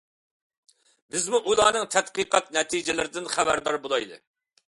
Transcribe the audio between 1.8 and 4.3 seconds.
تەتقىقات نەتىجىلىرىدىن خەۋەردار بولايلى.